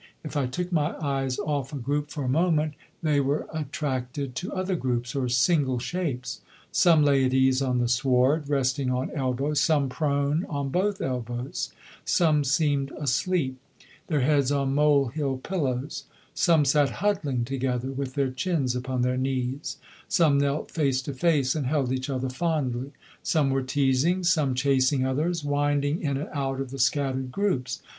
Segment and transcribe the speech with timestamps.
[0.23, 4.51] If I took my eyes off a group for a moment they were attracted to
[4.51, 6.41] other groups or single shapes.
[6.71, 11.71] Some lay at ease on the sward, resting on elbow; some prone, on both elbows;
[12.03, 13.59] some seemed asleep,
[14.07, 19.77] their heads on molehill pillows; some sat huddling together, with their chins upon their knees;
[20.07, 22.91] some knelt face to face and held each other fondly;
[23.21, 27.83] some were teasing, some chasing others, winding in and out of the scattered groups.